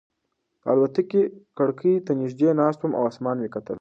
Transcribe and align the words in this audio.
د 0.61 0.63
الوتکې 0.71 1.21
کړکۍ 1.57 1.93
ته 2.05 2.11
نږدې 2.21 2.49
ناست 2.59 2.79
وم 2.81 2.91
او 2.99 3.03
اسمان 3.11 3.35
مې 3.41 3.49
کتل. 3.55 3.69